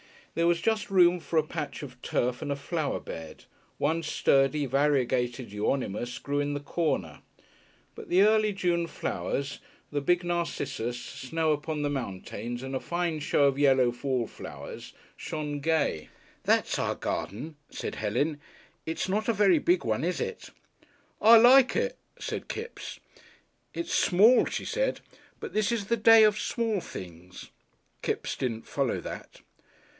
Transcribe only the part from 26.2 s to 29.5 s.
of small things." Kipps didn't follow that.